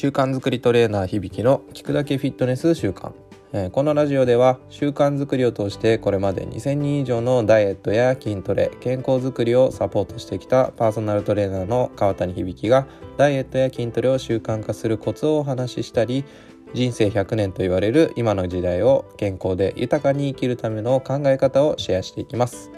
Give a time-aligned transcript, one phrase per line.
[0.00, 3.12] 習慣づくりトレーナー響の聞くだけフィットネス習慣
[3.70, 12.86] このラジオでは習慣づくりを通してこれまで2000人以上のダイエットや筋トレ健康づくりをサポートしてきたパーソナルトレーナーの川谷響が
[13.18, 16.24] ダイエットや筋トレを習慣化するコツをお話ししたり
[16.72, 22.70] 人生100年と言われる今の時代を健康で豊かに生きるための考え方をシェアしていきます。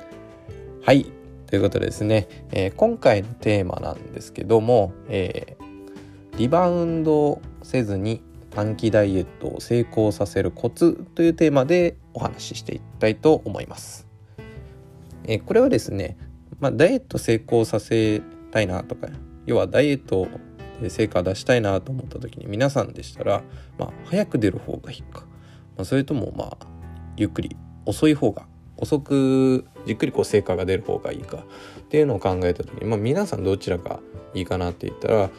[0.82, 1.07] はい。
[1.46, 5.71] ということでですね、えー今回のテーマなんですけども、えー
[6.36, 14.07] リバウンドせずに短期ダイエットを成功させるコツというテーマでお話ししていきたいと思います。
[15.25, 16.17] えこれはですね、
[16.59, 19.09] まあ、ダイエット成功させたいなとか
[19.46, 20.26] 要はダイエット
[20.81, 23.43] で成果出したいなと思った時に皆さんでしたら、
[23.79, 25.21] まあ、早く出る方がいいか、
[25.76, 26.67] まあ、それともまあ
[27.17, 27.57] ゆっくり
[27.87, 31.45] 遅い方が遅くじっくりこう成果が出る方がいいか
[31.81, 34.01] っていうのを考えた時に、まあ、皆さんどちらが
[34.34, 35.31] いいかなって言ったら、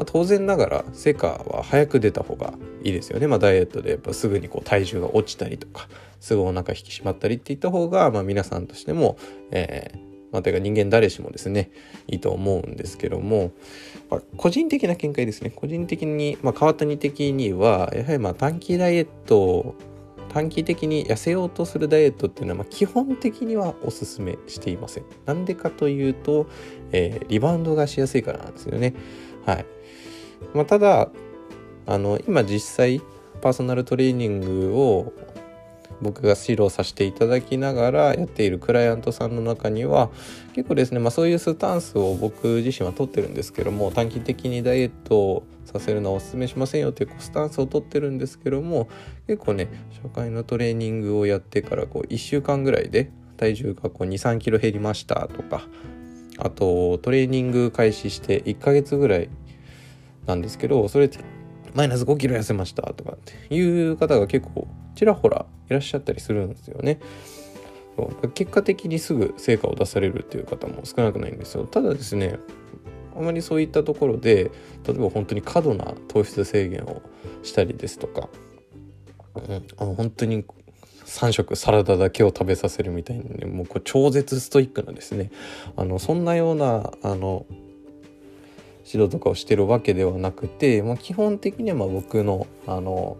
[0.00, 5.88] まあ、当然ながら成果は早く出た方がいいですよね、まあ、ダイエットでやっぱすぐにこう体重が落ちたりとか
[6.20, 9.18] すぐお腹引き締まったりっていった方が、まあ、皆さんとしても、
[9.50, 11.70] えーまあ、てか人間誰しもですね
[12.08, 13.52] いいと思うんですけども、
[14.08, 19.74] まあ、個人的な見解ですね個人的に、まあ、川谷的にはやはりまあ短期ダイエット
[20.32, 25.04] 短期的に痩せようとするダイエットっていうのは、ま、基本的にはおすすめしていません。
[25.26, 26.46] なんでかというと、
[26.92, 28.94] えーリバウンドがしやすいからなんですよね。
[29.44, 29.66] はい。
[30.54, 31.10] まあ、ただ
[31.86, 33.00] あの今実際
[33.40, 35.12] パーソナルトレーニングを
[36.00, 40.10] 僕が指導させていただきながらやっているクライアントさんの中には
[40.54, 48.88] 結構ですね、まあ、そういうスタンスを僕自身は取ってるんですけども短期的にダイエットをさせるのはお勧めしませんよっていうスタンスを取ってるんですけども
[49.26, 49.68] 結構ね
[50.02, 55.62] 初回のトレーニングをやってからこう1週間ぐらいで体重が2 3キロ減りましたとか
[56.38, 59.28] あとトレーニング開始して1ヶ月ぐらい
[60.30, 61.18] なんですけどそれって
[61.74, 67.00] マイナス5キロ痩せましたとかっていう方が結構ちらほらいらっしゃったりするんですよね。
[68.34, 71.66] 結果的にすぐ成果を出されるっていう方も少なくないんですよ。
[71.66, 72.38] ただですね
[73.14, 74.50] あまりそういったところで
[74.86, 77.02] 例えば本当に過度な糖質制限を
[77.42, 78.28] したりですとか、
[79.34, 80.44] うん、あの本当に
[81.04, 85.30] 3食サラダだけを食べさせるみたいにねもうこう超絶ストイックなですね
[85.76, 87.44] あのそんなようなあの
[88.92, 93.16] 指導とかをしてるわけではなくて、まあ、基本的にはま僕のあの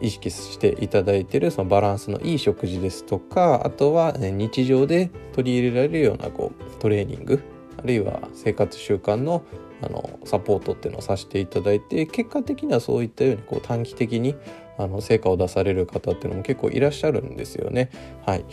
[0.00, 7.42] 意識していただいてるそのバランスのいい食事ですとかあとは日常で取り入れられるようなこうトレーニング
[7.78, 9.44] あるいは生活習慣の
[9.82, 14.34] あのサポートっていうのをさせていただいて結果的にはそういったようにこう短期的に
[14.78, 17.90] あの成果を出される方っていうのも結構いらっしゃるんですよね。
[18.24, 18.44] はい、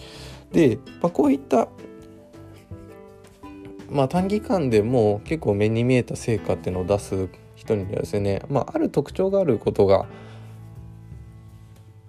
[0.51, 1.69] で、まあ、こういった
[3.91, 10.05] まあ、短期間でも結構目に見えた成果っていうのを出す人にはですね、まあ、ある特徴があることが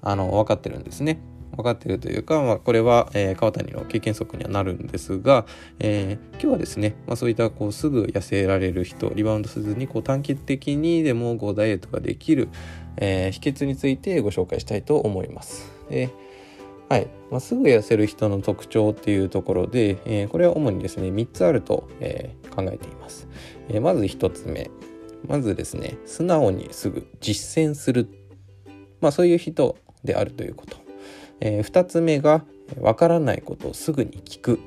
[0.01, 1.21] あの分かってるんですね。
[1.57, 5.45] 分かってるというか、まあ、これは、えー川谷の経験則にはなるんですが、
[5.81, 12.49] えー今日はですね、まあ、そういったこうすぐ痩せられる人リバウンドせずにこう短期的にでもこうダイエットができる、
[12.97, 15.71] えー秘訣についてご紹介したいと思います。
[15.91, 16.11] で
[16.93, 17.09] はい。
[17.31, 23.29] まあ、すぐ痩せる人の特徴っていうところで、えーこれは主にですね3つあると、えー考えています、
[23.71, 24.71] えーまず1つ目。
[25.27, 28.09] まずですね素直にすぐ実践する、
[29.01, 30.77] まあ、そういう人であるということ、
[31.41, 32.45] え2つ目が
[32.79, 34.61] わからないことをすぐに聞く。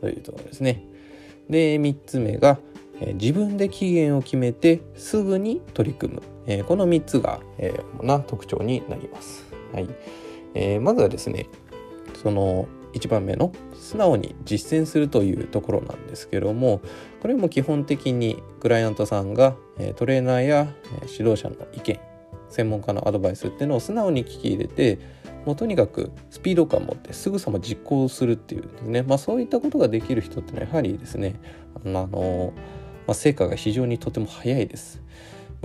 [0.00, 0.82] というところですね。
[1.50, 2.56] で3つ目が
[3.02, 9.44] え自分で期限を決めてすぐに取り組む、えこの3つが、え主な特徴になります。
[9.74, 9.88] はい。
[10.54, 11.46] えーまずはですね
[12.22, 16.80] その1番目の素直に実践するというところなんですけども
[17.20, 19.56] これも基本的にクライアントさんが
[19.96, 20.68] トレーナーや
[21.02, 22.00] 指導者の意見
[22.48, 24.98] 専門家のアドバイスっていうのを素直に聞き入れて
[25.44, 31.34] もうとにかくスピード感を持ってすぐさま実行するっていうですね、まあ、そういったことができる人っていうのはやはりですね
[31.84, 32.52] あの
[33.06, 35.00] まあ、成果が非常にとても早いです。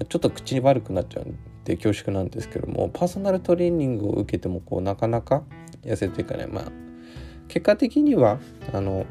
[0.07, 1.27] ちょっと口に悪くなっちゃう
[1.65, 5.43] で恐縮なんですけどもパーソナルトレーニングを受けてもこうなかなか
[5.83, 6.47] 痩せていかない。
[6.47, 6.71] まあ
[7.47, 8.39] 結果的には
[8.73, 9.05] あの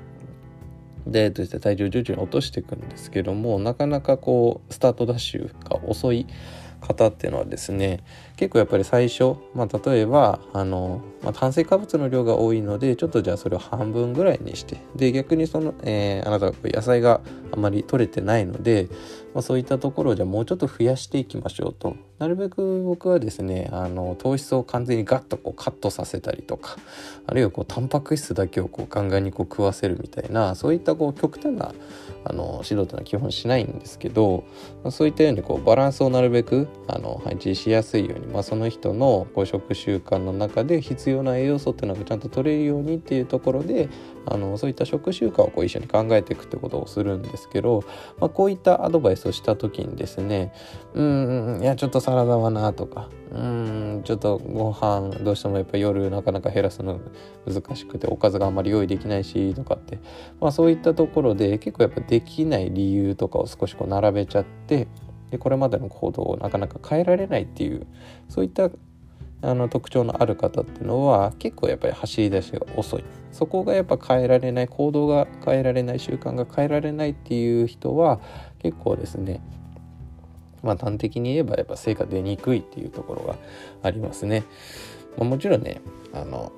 [1.06, 6.26] ダイエットして体重を徐々に落としていくんですけどもなかなかこうスタートダッシュが遅い
[6.80, 8.00] 方っていうのはですね
[8.42, 17.20] 結構やっぱり最初、まあ、例えばあの、まあ、炭水化物の量が多いのでちょっとじゃあそれを半分ぐらいにしてで逆にその、えー、あなたが野菜が
[17.52, 18.88] あまり取れてないので、
[19.32, 21.94] まあ、そういったところをじゃあもうちょっと増やしていきましょうと。
[22.18, 26.76] なるべく僕はですねあの糖質を完全にガッとこうカットさせたりとか
[27.26, 31.74] あるいはこうタンパク質だけをこうガンガンにこう食わせるみたいなそういったこう極端な
[32.24, 34.44] あの指導というのは基本しないんですけど、
[34.90, 43.88] そういったようにこうバランスをなるべくあの配置しやすいように、まあ、その人のこう食習慣の中で必要な栄養素っていうのがちゃんと取れるようにっていうところで
[44.26, 47.84] あのそういった食習慣をこう一緒に考えていくってことをするんですけど、
[48.18, 50.52] まあ、こういったアドバイスをした時にですね
[50.94, 57.00] うんいやちょっとサラダはなとかうんちょっとご飯どうしてもやっぱ夜なかなか減らすの
[57.46, 59.98] 難しくておかずがあんまり用意できないしとかって、
[60.40, 64.86] まあ、そういったところで結構やっぱできない理由とかを少しこう並べちゃって
[65.32, 67.86] でこれまでの行動をなかなか変えられないっていう
[68.28, 68.70] そういった
[69.40, 78.20] あの特徴のある方っていうのは結構やっぱり走り出しが遅いそこがやっぱ変えられない行動が変えられない習慣が変えられないっていう人は
[78.60, 79.40] 結構ですね
[80.62, 83.36] まあ端的に言えばやっぱ成果出にくいっていうところが
[83.82, 84.44] ありますね。
[85.18, 85.80] まあ、もちろんね
[86.12, 86.52] あの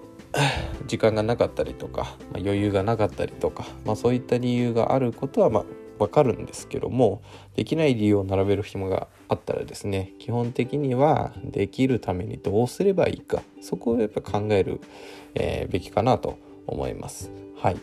[0.87, 5.65] 時間がなかったりとか、まあ、余裕がなかったりとか、まあ、そういった理由があることはま
[6.05, 7.23] あ分かるんですけども
[7.56, 14.81] できない理由を並べる暇があったらですね基本的にはできるためにどうすればいいかそこをやっぱ考える、
[15.35, 17.31] えー、べきかなと思います。
[17.56, 17.77] はい、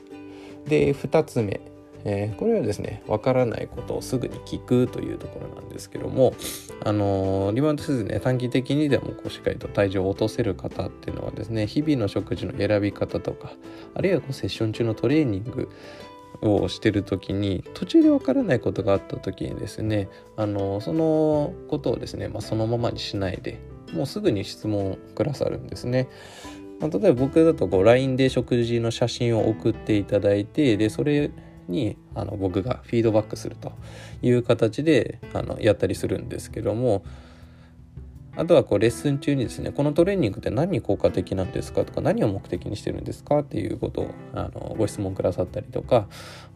[0.68, 1.62] で2つ目
[2.04, 6.34] えー、これはですねわからないことをすぐに聞くというところなんですけども、
[6.84, 13.52] あのー、リバウンドせずね短期的にでもこうしっかりと体重を落とせる方っていうのはですね日々の食事の選び方とか
[13.94, 15.70] あるいはこうセッション中のトレーニング
[16.42, 23.60] をしてる時に途中でわからないことがあった時にですねあのそのことをですね、まあ、そのままにしないで
[23.94, 26.08] もうすぐに質問くださるんですね。
[26.80, 31.30] まあ、例えば僕だとこう LINE で食事の写真を送っていただいてでそれ
[31.68, 33.74] にあの僕がフィードバックすると
[34.24, 37.04] いう形であのやったりするんですけども
[38.36, 46.08] あとはこうレッスン中にですねこのトレーニングって何に効果的なんですかとか何を目的にしてるんですかっていうことをあのご質問くださったりとか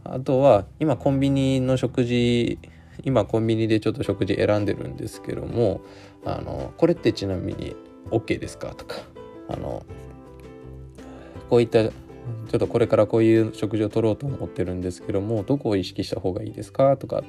[0.03, 2.59] あとは今コンビニの食事
[3.03, 5.81] 今コンビニでちょっと食事選んでるんですけども
[6.25, 7.75] あのこれってちなみに
[8.09, 8.95] OK ですかとか
[9.49, 9.85] あの
[11.49, 11.91] こういった
[12.49, 17.23] ちょっとこれからこういう食事を取ろうと思ってるんですけどもどこを意識した方がいいですかとかっ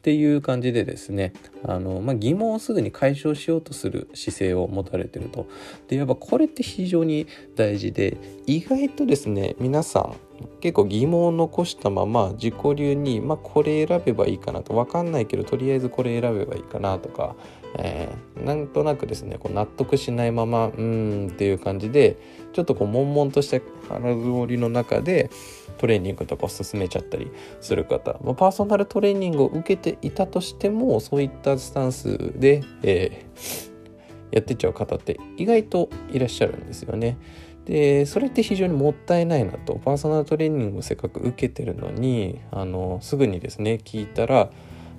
[0.00, 1.32] ていう感じでですね
[1.64, 5.48] あの、まあ、疑問をすぐに解消しようとする姿勢を持たれてると。
[5.88, 7.26] でやっぱこれって非常に
[7.56, 10.16] 大事で意外とですね皆さん
[10.60, 14.74] 結構疑問を残したまま自己流に、まあ、これ選べばいいかなと。
[14.74, 17.34] 分かんないけどとりあえずこれ選べばいいかなとか、
[17.76, 22.16] えー、なんとなくですねこう納得しないままうーんっていう感じで
[22.52, 25.30] ちょっとこう悶々とした腹通りの中で
[25.76, 27.30] トレーニングとかを進めちゃったり
[27.60, 37.16] する方、まあ、パーソナルトレーニングを受けていたとしてもそういったスタンスで、えー、やってっちゃう方って意外といらっしゃるんですよね。
[37.64, 44.50] でそれって非常にもったいないなとパーソナルトレーニングをせっかく受けてるのにあのすぐにですね聞いたら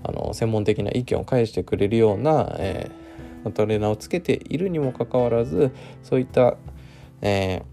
[0.04, 5.72] あの専門的な意見を返してくれるような、えー、トレーナーをつけているにもかかわらず
[6.04, 6.58] そういった、
[7.22, 7.64] え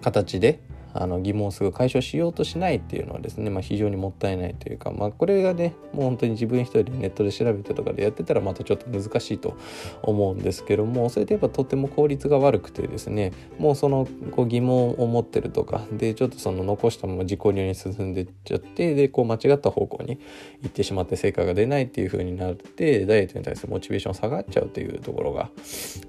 [0.00, 0.60] ー、形で
[0.92, 9.56] あの疑問をすぐ解消しようとしないっていうのはですね、まあ、非常にもったいないというか、まあ、これがねもう本当に自分一人でネットで調べてとかでやってたらまたちょっと難しいと
[10.02, 20.18] 思うんですけどもそれでやっぱとても効率が悪くてですねもうそのこう疑問を持ってるとかでちょっとその残したまま自己流に進んでっちゃってでこう間違った方向に
[20.62, 25.50] 行ってしまって成果が出ないっていう風になってダイエットに対するモチベーション下がっちゃうというところが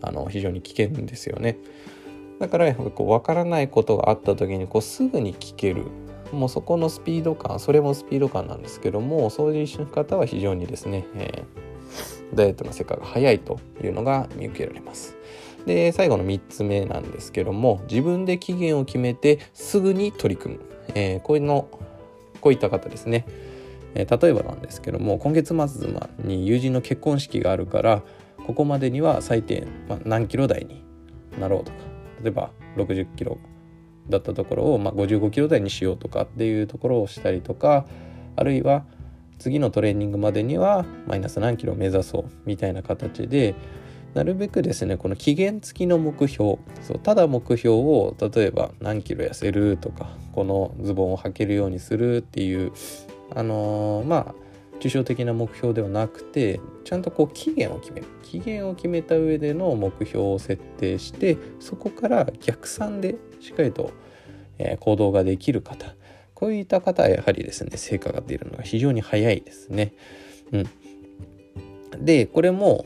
[0.01, 1.57] あの非常に危険ですよね。
[2.41, 5.85] だからこう分からないことがあった時にこうすぐに聞ける。
[6.31, 15.17] もうそこのスピード感それもスピード感なんですけどもそういう方は非常にですね、えー、ダイエットの世界が早いというのが見受けられます。
[15.65, 20.61] で最後の3つ目なんですけども自分で期限を決めてすぐに取り組む、
[20.95, 21.67] えー、こういうの
[22.39, 23.27] こういった方ですね、
[23.93, 25.89] えー、例えばなんですけども今月末
[26.23, 28.01] に友人の結婚式があるから
[28.47, 30.83] ここまでには最低、まあ、何キロ台に
[31.39, 31.90] なろうとか
[32.21, 33.37] 例えば60キロ
[34.09, 37.85] だったところを、まあ、55キロ台にしようとかっていうところをしたりとか
[38.35, 38.85] あるいは
[39.39, 43.55] 次のトレーニングまでにはマイナス何キロ目指そうみたいな形で
[44.13, 52.73] なるべくですねこの期限付きの目標そうただ目標を例えば何キロ痩せるとかこのズボンを履けるようにするっていう
[53.33, 54.40] あのー、まあ
[54.81, 58.07] 抽象的な目標ではなくてちゃんとこう期限を決める。
[58.23, 63.91] 期限を決めた上での目標を設定してそこから逆算でしっかりと、
[64.57, 65.95] え行動ができる方。
[66.33, 69.93] こういった方はやはりですね成果が出るのが非常に早いですね。
[70.51, 72.85] うん、でこれも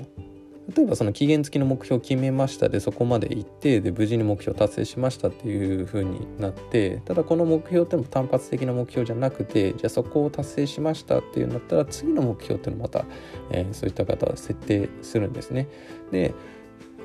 [0.74, 13.06] 例えばその期限付きの目標を決めましたでそこまで行ってで無事に目標を達成しましたっていう風になってただこの目標っていうのも単発的な目標じゃなくてじゃあそこを達成しましたっていうんだったら次の目標っていうのをまた、
[13.52, 15.68] えー、そういった方は設定するんですね。
[16.12, 16.34] で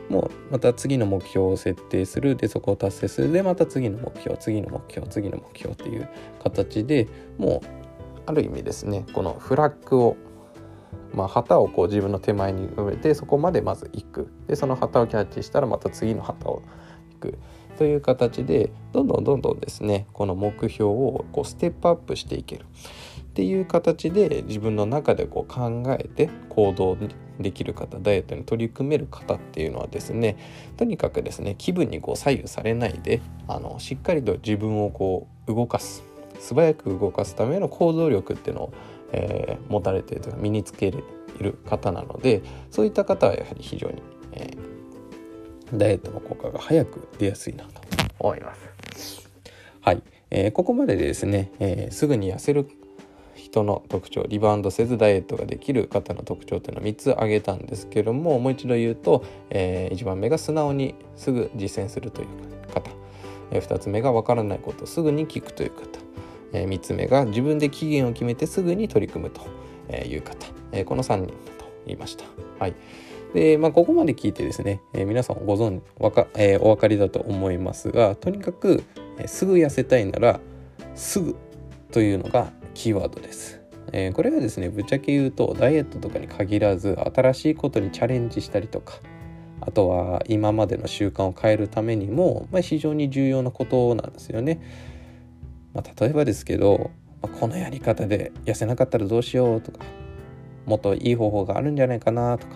[0.08, 6.08] もうまた次の目標を設定するでそこを達成するでまた次の目標次の目標次の目標っていう
[6.42, 7.06] 形で
[7.38, 7.66] もう
[8.26, 10.16] ある意味ですねこのフラッグを
[11.14, 14.32] まあ、旗をこう自分の手前に埋めてそこまでまず行く。
[14.46, 16.62] でその旗をキャッチしたらまた次の旗を
[17.12, 17.38] 行く。
[17.78, 22.66] という形でどんどんどんどんですねこの目標をこうステップアップしていける。
[23.30, 26.96] っていう形で自分の中でこう考えて行動
[27.38, 30.36] できる方ダイエットに取り組める方っていうのはですね
[30.76, 36.04] とにかくですね気分にこう左右されないであのしっかりと自分をこう動かす。
[36.38, 38.72] 素早く動かすための行動力っていうのを
[39.12, 40.98] えー、持たれているというか身につけて
[41.38, 44.02] いる方なのでそういった方はやはり非常に、
[44.32, 47.80] えー、ダイエットの効果が早く出やすいなと
[48.18, 49.30] 思います。
[49.80, 52.68] はい、えー、ここまでですね、えー、すぐに痩せる
[53.34, 62.28] 人の特徴リバウンドせずダイエットができる方の特徴というのは3つ挙げたんですけどももう一度言うと、えー、1番目が素直にすぐ実践するという
[62.72, 62.90] 方、
[63.50, 66.09] えー、2つ目が分からないことをすぐに聞くという方。
[66.52, 69.48] えー、3つ目が自分で期限を決めてすぐに取り組むと
[69.96, 72.24] いう方、えー、この3人だと言いました。
[72.58, 72.74] はい
[73.34, 78.82] でまあ、ここまで聞いてですね、えー、皆さんご存わか、えー、お分かりだと思いますがとにかく、
[79.18, 80.40] えー、すぐ痩せたいなら
[80.96, 81.36] すぐ
[81.92, 83.60] というのがキーワードです。
[83.92, 88.94] えー、これはですねぶっちゃけ言うとダイエットとかに限らず新しいことにチャレンジしたりとか
[89.60, 94.60] あとは今までの習慣を変えるためにも、まあ、非常に重要なことなんですよね。
[95.74, 96.90] まあ、例えばですけど、
[97.22, 99.84] まあ、このやり方で痩せなかったらどうしようとか
[100.66, 102.54] もっといい方法があるんじゃないかなとか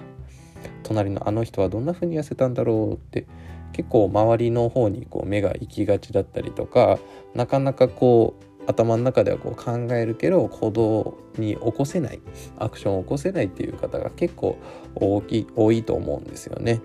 [0.83, 3.27] 隣のあの人はどんな風に痩せたんだろうって
[3.73, 6.99] 結構周りの方にこう目が行きがちだったりとか
[7.35, 12.21] なかなかこう頭の中ではこう考えるけど行動に起こせない
[12.59, 14.59] アクションを起こせないっていう方が結構
[14.95, 16.81] 大き多いと思うんですよね。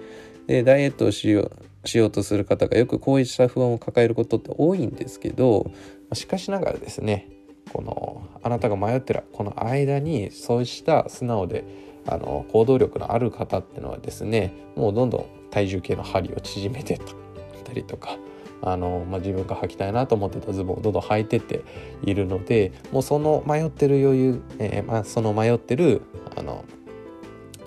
[0.48, 1.52] でダイエットをしよ
[1.84, 5.72] うしようとする方がよくこうした不安を抱えることって多いんですけど
[6.14, 7.30] しかしながらですね
[7.72, 11.66] このあなたが迷ってるこの間にそうした素直で
[12.08, 17.00] あの行動力のある方っていうのはですねもうどんどん体重計の針を縮めて
[17.64, 18.18] たりとか
[18.62, 21.62] あの、まあ、自分が履きたいなと思ってたズボンをどんどん履いてって
[22.04, 26.02] いるのでもうその迷ってる余裕、えー、まあ、その迷ってる
[26.36, 26.66] あの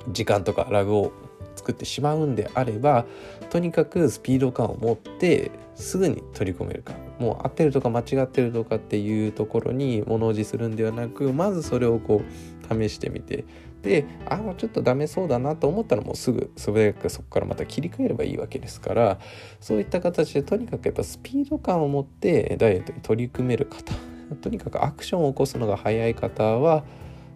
[0.08, 1.12] 時間とかラグを
[1.62, 3.06] 作ってしまうんであれば
[3.50, 6.94] とにかくスピード感を持ってすぐに取り込めるか。
[7.18, 13.44] もう合ってるとか間違ってるとかっていうところに物おじするんではなくまずそれをこう試してみて。
[13.82, 19.18] であもうちょっとダメそうだなと思ったらもうすぐ素早くそこからまた切り替えればいいわけですから
[19.58, 23.92] そういった形でとにかくやっぱスピード感を持ってダイエットに取り組める方
[24.40, 26.84] とにかくアクションを起こすのが早い方は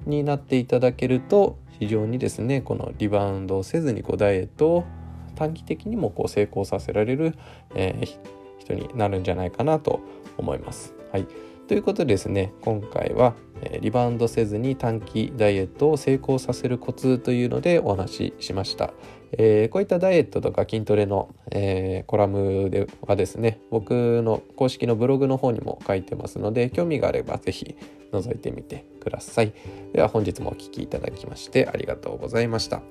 [0.07, 4.85] になっていただけると非常にですねこのリバウンドをせずにこうダイエットを
[5.35, 7.35] 短期的にもこう成功させられる、
[7.75, 8.19] えー、
[8.59, 10.01] 人になるんじゃないかなと
[10.39, 10.95] 思います。
[11.13, 11.27] はい、
[11.69, 13.35] ということでですね今回は、
[13.81, 18.93] リバウンドせずに短期ダイエットを成功させるコツというのでお話ししました。
[19.33, 27.77] えー、こういったダイエットとか筋トレの、えー、コラムではですね僕の公式のブログの方にも書いてますので興味があれば是非
[28.13, 29.53] 覗いてみてください
[29.93, 32.83] では本日もお聴きいただきましてありがとうございました